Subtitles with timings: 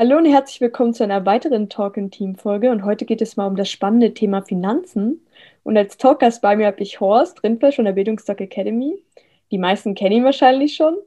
[0.00, 3.36] Hallo und herzlich willkommen zu einer weiteren Talk in Team Folge und heute geht es
[3.36, 5.26] mal um das spannende Thema Finanzen
[5.64, 9.02] und als Talkgast bei mir habe ich Horst Rindfleisch von der Bildungsdoc Academy.
[9.50, 10.94] Die meisten kennen ihn wahrscheinlich schon.
[10.94, 11.04] Und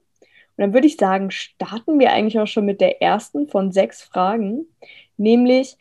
[0.58, 4.66] dann würde ich sagen, starten wir eigentlich auch schon mit der ersten von sechs Fragen,
[5.16, 5.78] nämlich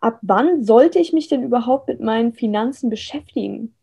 [0.00, 3.74] ab wann sollte ich mich denn überhaupt mit meinen Finanzen beschäftigen?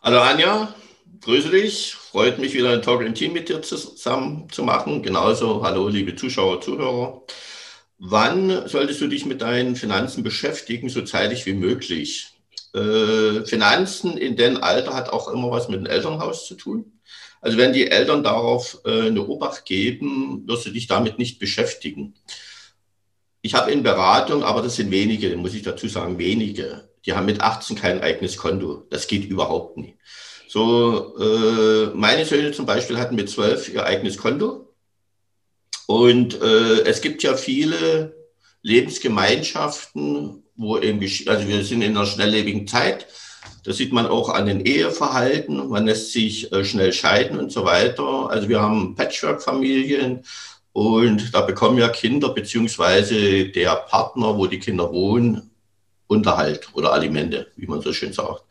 [0.00, 0.74] Hallo Anja,
[1.20, 1.94] grüße dich.
[1.94, 5.02] Freut mich wieder ein Talk im Team mit dir zusammen zu machen.
[5.02, 7.22] Genauso, hallo liebe Zuschauer, Zuhörer.
[7.98, 12.28] Wann solltest du dich mit deinen Finanzen beschäftigen, so zeitig wie möglich?
[12.74, 17.00] Äh, Finanzen in dem Alter hat auch immer was mit dem Elternhaus zu tun.
[17.40, 22.14] Also wenn die Eltern darauf äh, eine Obacht geben, wirst du dich damit nicht beschäftigen.
[23.42, 26.88] Ich habe in Beratung, aber das sind wenige, muss ich dazu sagen, wenige.
[27.06, 28.86] Die haben mit 18 kein eigenes Konto.
[28.90, 29.96] Das geht überhaupt nicht.
[30.48, 34.74] So, äh, meine Söhne zum Beispiel hatten mit zwölf ihr eigenes Konto.
[35.86, 38.14] Und äh, es gibt ja viele
[38.62, 43.06] Lebensgemeinschaften, wo eben, also wir sind in einer schnelllebigen Zeit.
[43.64, 45.68] Das sieht man auch an den Eheverhalten.
[45.68, 48.30] Man lässt sich äh, schnell scheiden und so weiter.
[48.30, 50.24] Also wir haben Patchwork-Familien
[50.72, 55.50] und da bekommen ja Kinder beziehungsweise der Partner, wo die Kinder wohnen,
[56.06, 58.44] Unterhalt oder Alimente, wie man so schön sagt.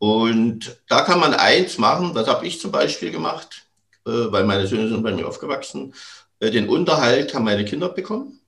[0.00, 3.66] Und da kann man eins machen, das habe ich zum Beispiel gemacht,
[4.06, 5.92] äh, weil meine Söhne sind bei mir aufgewachsen.
[6.40, 8.40] Äh, den Unterhalt haben meine Kinder bekommen.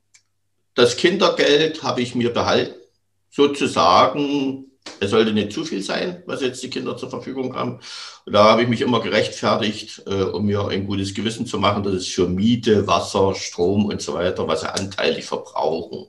[0.74, 2.80] Das Kindergeld habe ich mir behalten.
[3.28, 4.64] Sozusagen,
[4.98, 7.80] es sollte nicht zu viel sein, was jetzt die Kinder zur Verfügung haben.
[8.24, 11.82] Und da habe ich mich immer gerechtfertigt, äh, um mir ein gutes Gewissen zu machen,
[11.82, 16.06] dass es für Miete, Wasser, Strom und so weiter, was sie anteilig verbrauchen.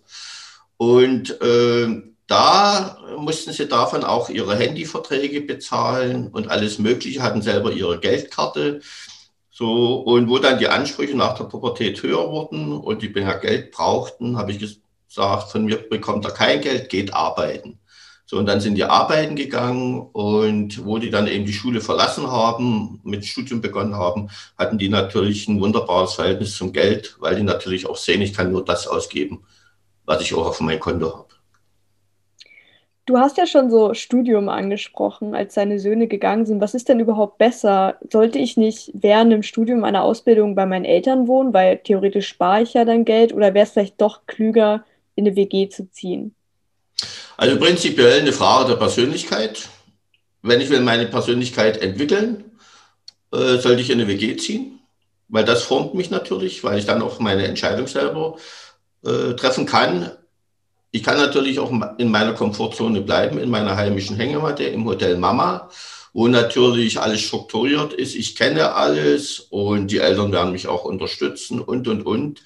[0.77, 7.71] Und äh, da mussten sie davon auch ihre Handyverträge bezahlen und alles Mögliche, hatten selber
[7.71, 8.81] ihre Geldkarte.
[9.51, 13.71] So, und wo dann die Ansprüche nach der Pubertät höher wurden und die mehr Geld
[13.71, 17.79] brauchten, habe ich gesagt, von mir bekommt er kein Geld, geht arbeiten.
[18.25, 22.31] So, und dann sind die arbeiten gegangen und wo die dann eben die Schule verlassen
[22.31, 27.43] haben, mit Studium begonnen haben, hatten die natürlich ein wunderbares Verhältnis zum Geld, weil die
[27.43, 29.45] natürlich auch sehen, ich kann nur das ausgeben,
[30.05, 31.32] was ich auch auf meinem Konto habe.
[33.05, 36.61] Du hast ja schon so Studium angesprochen, als deine Söhne gegangen sind.
[36.61, 37.97] Was ist denn überhaupt besser?
[38.09, 42.61] Sollte ich nicht während dem Studium meiner Ausbildung bei meinen Eltern wohnen, weil theoretisch spare
[42.61, 46.33] ich ja dann Geld, oder wäre es vielleicht doch klüger, in eine WG zu ziehen?
[47.35, 49.67] Also prinzipiell eine Frage der Persönlichkeit.
[50.41, 52.45] Wenn ich will meine Persönlichkeit entwickeln,
[53.33, 54.79] äh, sollte ich in eine WG ziehen,
[55.27, 58.37] weil das formt mich natürlich, weil ich dann auch meine Entscheidung selber
[59.03, 60.11] äh, treffen kann
[60.93, 65.69] ich kann natürlich auch in meiner Komfortzone bleiben, in meiner heimischen Hängematte im Hotel Mama,
[66.13, 68.13] wo natürlich alles strukturiert ist.
[68.13, 72.43] Ich kenne alles und die Eltern werden mich auch unterstützen und, und, und.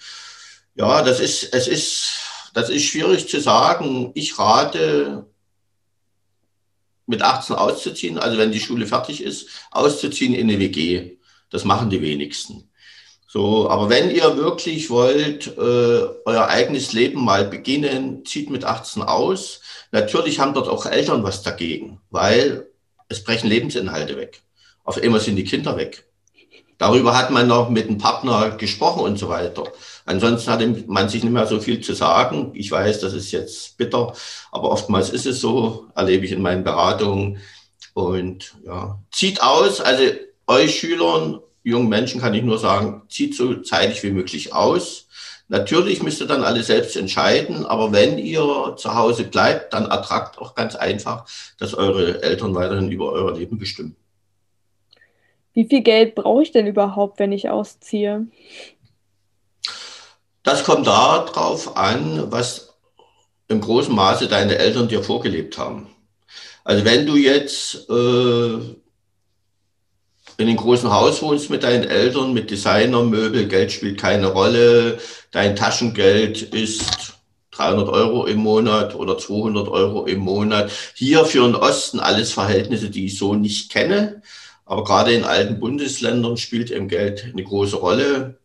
[0.75, 2.07] Ja, das ist, es ist,
[2.53, 4.12] das ist schwierig zu sagen.
[4.13, 5.25] Ich rate,
[7.06, 11.18] mit 18 auszuziehen, also wenn die Schule fertig ist, auszuziehen in eine WG.
[11.50, 12.66] Das machen die wenigsten.
[13.38, 15.62] So, aber wenn ihr wirklich wollt, äh,
[16.25, 19.62] euer eigenes Leben mal beginnen, zieht mit 18 aus.
[19.92, 22.66] Natürlich haben dort auch Eltern was dagegen, weil
[23.09, 24.42] es brechen Lebensinhalte weg.
[24.84, 26.08] Auf einmal sind die Kinder weg.
[26.80, 29.66] Darüber hat man noch mit dem Partner gesprochen und so weiter.
[30.08, 32.54] Ansonsten hatte man sich nicht mehr so viel zu sagen.
[32.56, 34.14] Ich weiß, das ist jetzt bitter,
[34.52, 37.38] aber oftmals ist es so, erlebe ich in meinen Beratungen.
[37.94, 40.06] Und ja, zieht aus, also
[40.48, 45.07] euch Schülern jungen Menschen kann ich nur sagen, zieht so zeitig wie möglich aus.
[45.50, 50.38] Natürlich müsst ihr dann alle selbst entscheiden, aber wenn ihr zu Hause bleibt, dann ertragt
[50.39, 51.25] auch ganz einfach,
[51.57, 53.95] dass eure Eltern weiterhin über euer Leben bestimmen.
[55.53, 58.27] Wie viel Geld brauche ich denn überhaupt, wenn ich ausziehe?
[60.44, 62.77] Das kommt darauf an, was
[63.47, 65.88] im großen Maße deine Eltern dir vorgelebt haben.
[66.63, 68.75] Also wenn du jetzt äh,
[70.38, 75.00] in einem großen Haus wohnst mit deinen Eltern, mit Designermöbel, Geld spielt keine Rolle,
[75.31, 77.18] dein Taschengeld ist
[77.51, 80.72] 300 Euro im Monat oder 200 Euro im Monat.
[80.94, 84.22] Hier für den Osten alles Verhältnisse, die ich so nicht kenne.
[84.66, 88.38] Aber gerade in alten Bundesländern spielt eben Geld eine große Rolle.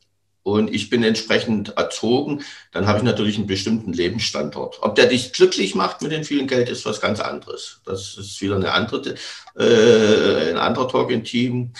[0.42, 2.42] Und ich bin entsprechend erzogen,
[2.72, 4.78] dann habe ich natürlich einen bestimmten Lebensstandort.
[4.82, 7.80] Ob der dich glücklich macht mit dem vielen Geld, ist was ganz anderes.
[7.84, 9.14] Das ist wieder eine andere,
[9.56, 11.72] äh, ein anderer Talk im Team.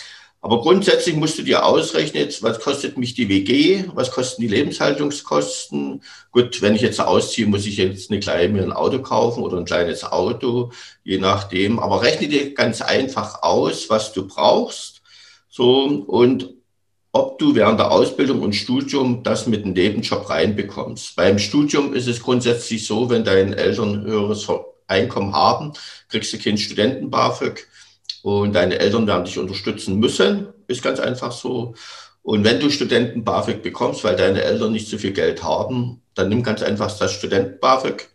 [0.44, 6.03] Aber grundsätzlich musst du dir ausrechnen, was kostet mich die WG, was kosten die Lebenshaltungskosten.
[6.32, 9.56] Gut, wenn ich jetzt ausziehe, muss ich jetzt eine kleine, mir ein Auto kaufen oder
[9.56, 10.73] ein kleines Auto,
[11.05, 11.79] je nachdem.
[11.79, 15.03] Aber rechne dir ganz einfach aus, was du brauchst.
[15.49, 16.55] So, und
[17.12, 21.14] ob du während der Ausbildung und Studium das mit einem Nebenjob reinbekommst.
[21.14, 24.49] Beim Studium ist es grundsätzlich so, wenn deine Eltern höheres
[24.87, 25.73] Einkommen haben,
[26.09, 27.67] kriegst du kein Studenten-BAföG
[28.23, 31.75] und deine Eltern werden dich unterstützen müssen, ist ganz einfach so.
[32.23, 36.43] Und wenn du Studenten-BAföG bekommst, weil deine Eltern nicht so viel Geld haben, dann nimm
[36.43, 38.08] ganz einfach das Studenten-BAföG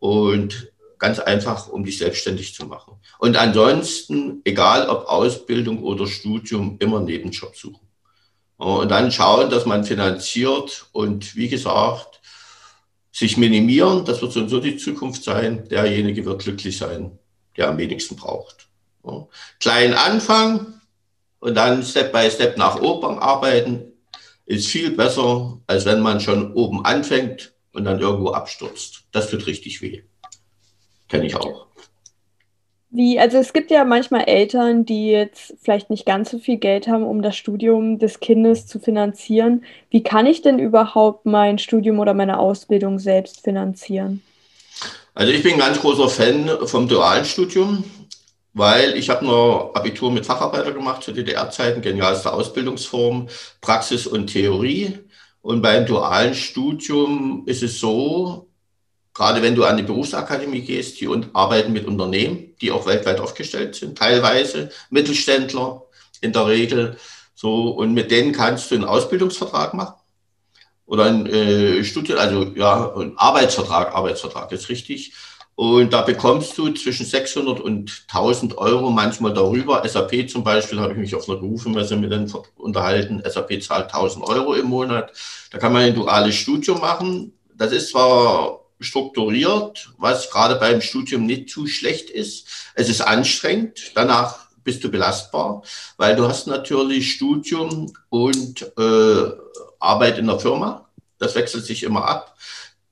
[0.00, 2.94] und ganz einfach, um dich selbstständig zu machen.
[3.18, 7.91] Und ansonsten, egal ob Ausbildung oder Studium, immer Nebenjob suchen.
[8.62, 12.20] Und dann schauen, dass man finanziert und wie gesagt,
[13.10, 15.68] sich minimieren, das wird so und so die Zukunft sein.
[15.68, 17.18] Derjenige wird glücklich sein,
[17.56, 18.68] der am wenigsten braucht.
[19.58, 20.80] Klein Anfang
[21.40, 23.94] und dann Step by Step nach oben arbeiten,
[24.46, 29.02] ist viel besser, als wenn man schon oben anfängt und dann irgendwo abstürzt.
[29.10, 30.04] Das tut richtig weh.
[31.08, 31.66] Kenne ich auch.
[32.94, 36.88] Wie, also es gibt ja manchmal Eltern, die jetzt vielleicht nicht ganz so viel Geld
[36.88, 39.64] haben, um das Studium des Kindes zu finanzieren.
[39.88, 44.20] Wie kann ich denn überhaupt mein Studium oder meine Ausbildung selbst finanzieren?
[45.14, 47.82] Also ich bin ein ganz großer Fan vom dualen Studium,
[48.52, 53.28] weil ich habe nur Abitur mit Facharbeiter gemacht zu DDR-Zeiten, genialste Ausbildungsform,
[53.62, 54.98] Praxis und Theorie.
[55.40, 58.51] Und beim dualen Studium ist es so,
[59.14, 63.74] Gerade wenn du an die Berufsakademie gehst, die arbeiten mit Unternehmen, die auch weltweit aufgestellt
[63.74, 65.82] sind, teilweise Mittelständler
[66.20, 66.96] in der Regel.
[67.34, 69.94] So, und mit denen kannst du einen Ausbildungsvertrag machen
[70.86, 75.12] oder einen äh, Studien, also ja, einen Arbeitsvertrag, Arbeitsvertrag ist richtig.
[75.54, 79.86] Und da bekommst du zwischen 600 und 1000 Euro, manchmal darüber.
[79.86, 83.22] SAP zum Beispiel, habe ich mich auf einer Berufemesse mit denen unterhalten.
[83.24, 85.12] SAP zahlt 1000 Euro im Monat.
[85.50, 87.34] Da kann man ein duales Studium machen.
[87.54, 92.46] Das ist zwar strukturiert, was gerade beim Studium nicht zu schlecht ist.
[92.74, 95.62] Es ist anstrengend, danach bist du belastbar,
[95.96, 99.30] weil du hast natürlich Studium und äh,
[99.80, 100.88] Arbeit in der Firma.
[101.18, 102.36] Das wechselt sich immer ab.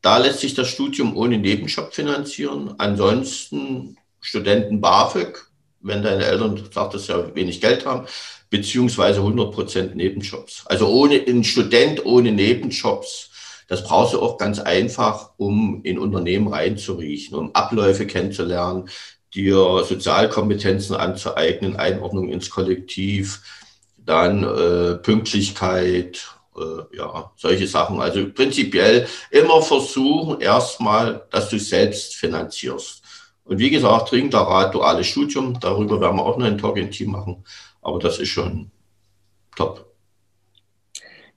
[0.02, 2.75] Da lässt sich das Studium ohne Nebenjob finanzieren.
[2.78, 5.46] Ansonsten Studenten BAföG,
[5.81, 8.06] wenn deine Eltern, sagt das ja, wenig Geld haben,
[8.50, 10.64] beziehungsweise 100 Prozent Nebenjobs.
[10.66, 13.30] Also ohne ein Student ohne Nebenjobs
[13.70, 18.90] das brauchst du auch ganz einfach, um in Unternehmen reinzuriechen, um Abläufe kennenzulernen,
[19.32, 23.43] dir Sozialkompetenzen anzueignen, Einordnung ins Kollektiv,
[23.96, 28.00] dann äh, Pünktlichkeit, äh, ja, solche Sachen.
[28.00, 33.02] Also prinzipiell immer versuchen erstmal, dass du selbst finanzierst.
[33.44, 36.90] Und wie gesagt, dringender Rat, duales Studium, darüber werden wir auch noch ein Talk im
[36.90, 37.44] Team machen,
[37.82, 38.72] aber das ist schon
[39.55, 39.89] top.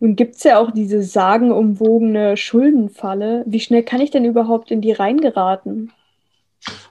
[0.03, 3.45] Nun gibt es ja auch diese sagenumwogene Schuldenfalle.
[3.47, 5.93] Wie schnell kann ich denn überhaupt in die reingeraten?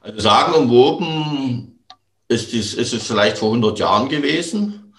[0.00, 1.78] Also sagenumwogen
[2.28, 4.94] ist, ist, ist es vielleicht vor 100 Jahren gewesen.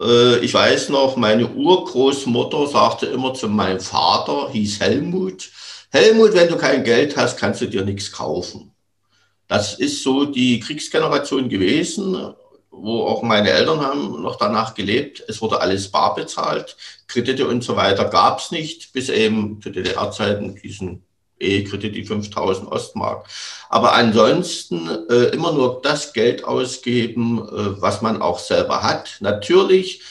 [0.00, 5.48] Äh, ich weiß noch, meine Urgroßmutter sagte immer zu meinem Vater, hieß Helmut,
[5.92, 8.72] Helmut, wenn du kein Geld hast, kannst du dir nichts kaufen.
[9.46, 12.34] Das ist so die Kriegsgeneration gewesen
[12.72, 15.22] wo auch meine Eltern haben noch danach gelebt.
[15.28, 16.76] Es wurde alles bar bezahlt.
[17.06, 21.04] Kredite und so weiter gab es nicht, bis eben zu DDR-Zeiten diesen
[21.38, 23.26] E-Kredit, die 5000 Ostmark.
[23.68, 29.18] Aber ansonsten äh, immer nur das Geld ausgeben, äh, was man auch selber hat.
[29.20, 30.02] Natürlich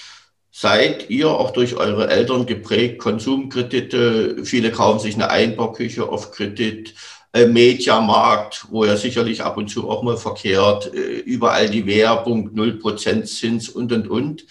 [0.52, 4.44] seid ihr auch durch eure Eltern geprägt, Konsumkredite.
[4.44, 6.94] Viele kaufen sich eine Einbauküche auf Kredit.
[7.34, 12.50] Äh, Mediamarkt, wo er sicherlich ab und zu auch mal verkehrt, äh, überall die Werbung,
[12.50, 14.46] 0% Zins und, und, und.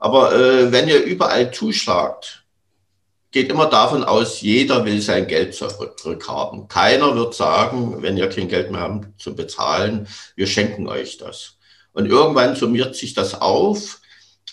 [0.00, 2.44] Aber äh, wenn ihr überall zuschlagt,
[3.30, 6.66] geht immer davon aus, jeder will sein Geld zurückhaben.
[6.66, 11.56] Keiner wird sagen, wenn ihr kein Geld mehr habt zu bezahlen, wir schenken euch das.
[11.92, 14.00] Und irgendwann summiert sich das auf.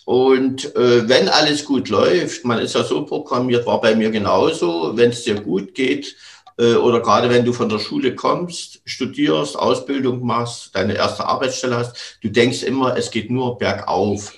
[0.03, 4.95] Und äh, wenn alles gut läuft, man ist ja so programmiert, war bei mir genauso,
[4.95, 6.15] wenn es dir gut geht,
[6.57, 12.17] oder gerade wenn du von der Schule kommst, studierst, Ausbildung machst, deine erste Arbeitsstelle hast,
[12.21, 14.33] du denkst immer, es geht nur bergauf.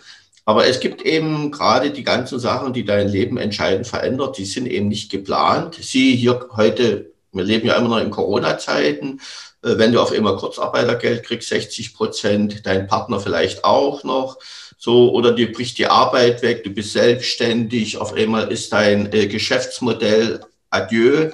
[0.48, 4.66] Aber es gibt eben gerade die ganzen Sachen, die dein Leben entscheidend verändert, die sind
[4.66, 5.76] eben nicht geplant.
[5.76, 9.20] Sie hier heute, wir leben ja immer noch in Corona-Zeiten,
[9.62, 14.38] äh, wenn du auf immer Kurzarbeitergeld kriegst, 60 Prozent, dein Partner vielleicht auch noch,
[14.80, 19.28] So, oder dir bricht die Arbeit weg, du bist selbstständig, auf einmal ist dein äh,
[19.28, 21.32] Geschäftsmodell adieu.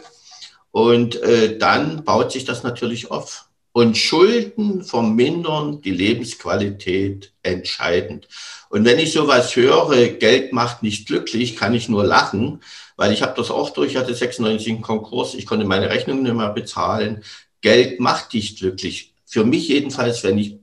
[0.73, 3.45] Und äh, dann baut sich das natürlich auf.
[3.73, 8.27] Und Schulden vermindern die Lebensqualität entscheidend.
[8.69, 12.63] Und wenn ich sowas höre, Geld macht nicht glücklich, kann ich nur lachen,
[12.95, 16.23] weil ich habe das auch durch, ich hatte 96 einen Konkurs, ich konnte meine Rechnungen
[16.23, 17.23] nicht mehr bezahlen.
[17.61, 19.13] Geld macht dich glücklich.
[19.25, 20.57] Für mich jedenfalls, wenn ich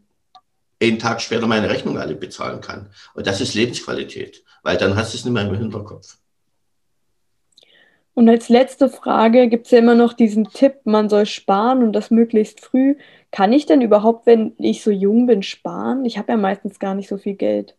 [0.82, 2.90] einen Tag später meine Rechnung alle bezahlen kann.
[3.14, 6.16] Und das ist Lebensqualität, weil dann hast du es nicht mehr im Hinterkopf.
[8.14, 11.92] Und als letzte Frage gibt es ja immer noch diesen Tipp, man soll sparen und
[11.92, 12.96] das möglichst früh.
[13.30, 16.04] Kann ich denn überhaupt, wenn ich so jung bin, sparen?
[16.04, 17.76] Ich habe ja meistens gar nicht so viel Geld.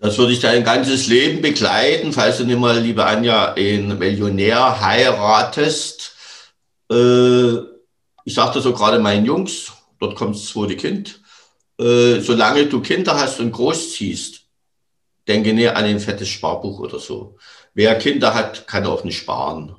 [0.00, 4.80] Das würde ich dein ganzes Leben begleiten, falls du nicht mal, liebe Anja, einen Millionär
[4.80, 6.16] heiratest.
[6.90, 7.56] Äh,
[8.24, 11.20] ich sagte so gerade meinen Jungs, dort kommt das zweite Kind.
[11.78, 14.42] Äh, solange du Kinder hast und großziehst,
[15.28, 17.36] denke nicht an ein fettes Sparbuch oder so.
[17.80, 19.74] Wer Kinder hat, kann auch nicht sparen.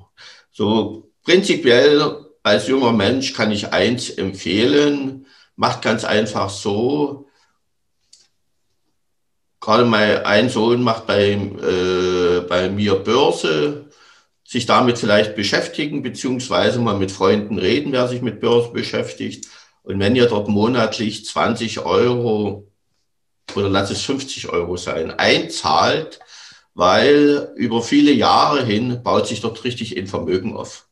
[0.51, 5.27] So prinzipiell als junger Mensch kann ich eins empfehlen.
[5.55, 7.29] Macht ganz einfach so.
[9.59, 13.91] Gerade mein ein Sohn macht bei, äh, bei mir Börse,
[14.45, 19.47] sich damit vielleicht beschäftigen, beziehungsweise mal mit Freunden reden, wer sich mit Börse beschäftigt.
[19.83, 22.67] Und wenn ihr dort monatlich 20 Euro
[23.55, 26.19] oder lass es 50 Euro sein, einzahlt,
[26.73, 30.87] weil über viele Jahre hin baut sich dort richtig ein Vermögen auf.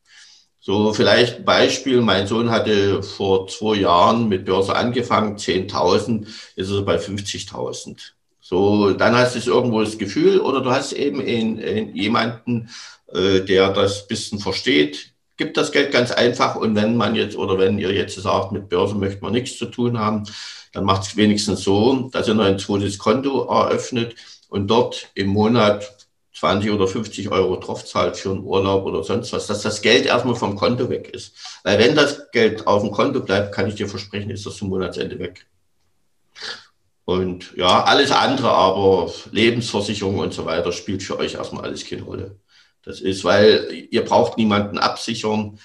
[0.59, 6.69] So vielleicht ein Beispiel, mein Sohn hatte vor zwei Jahren mit Börse angefangen, 10.000, ist
[6.69, 7.97] er bei 50.000.
[8.41, 12.69] So, dann hast du irgendwo das Gefühl oder du hast eben einen, einen, jemanden,
[13.13, 17.57] äh, der das bisschen versteht, gibt das Geld ganz einfach und wenn man jetzt oder
[17.57, 20.23] wenn ihr jetzt sagt, mit Börse möchte man nichts zu tun haben,
[20.73, 24.15] dann macht es wenigstens so, dass ihr noch ein zweites Konto eröffnet
[24.49, 29.33] und dort im Monat 20 oder 50 Euro drauf zahlt für einen Urlaub oder sonst
[29.33, 31.35] was, dass das Geld erstmal vom Konto weg ist.
[31.63, 34.69] Weil wenn das Geld auf dem Konto bleibt, kann ich dir versprechen, ist das zum
[34.69, 35.47] Monatsende weg.
[37.03, 42.03] Und ja, alles andere, aber Lebensversicherung und so weiter spielt für euch erstmal alles keine
[42.03, 42.35] Rolle.
[42.83, 45.59] Das ist, weil ihr braucht niemanden absichern.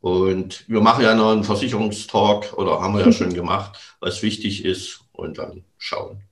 [0.00, 4.64] Und wir machen ja noch einen Versicherungstalk oder haben wir ja schon gemacht, was wichtig
[4.64, 6.22] ist und dann schauen.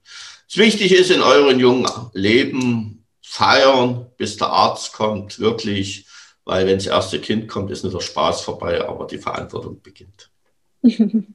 [0.54, 6.06] Wichtig ist in euren jungen Leben, feiern, bis der Arzt kommt, wirklich,
[6.44, 10.30] weil wenn das erste Kind kommt, ist nicht der Spaß vorbei, aber die Verantwortung beginnt.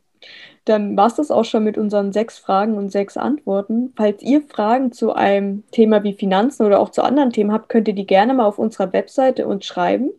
[0.65, 3.93] Dann war es das auch schon mit unseren sechs Fragen und sechs Antworten.
[3.95, 7.87] Falls ihr Fragen zu einem Thema wie Finanzen oder auch zu anderen Themen habt, könnt
[7.89, 10.11] ihr die gerne mal auf unserer Webseite uns schreiben.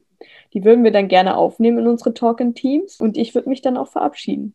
[0.52, 3.88] Die würden wir dann gerne aufnehmen in unsere Talk-in-Teams und ich würde mich dann auch
[3.88, 4.54] verabschieden.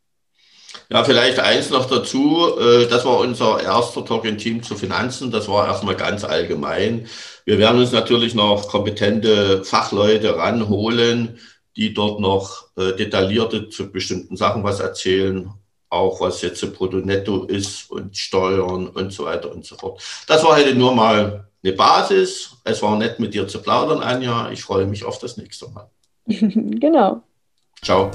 [0.90, 2.58] Ja, vielleicht eins noch dazu.
[2.60, 5.32] Äh, das war unser erster Talk in Team zu Finanzen.
[5.32, 7.08] Das war erstmal ganz allgemein.
[7.46, 11.40] Wir werden uns natürlich noch kompetente Fachleute ranholen,
[11.76, 15.52] die dort noch äh, detaillierte zu bestimmten Sachen was erzählen.
[15.92, 20.02] Auch was jetzt Brutto Netto ist und Steuern und so weiter und so fort.
[20.28, 22.58] Das war heute nur mal eine Basis.
[22.64, 24.52] Es war nett mit dir zu plaudern, Anja.
[24.52, 25.90] Ich freue mich auf das nächste Mal.
[26.28, 27.24] genau.
[27.84, 28.12] Ciao.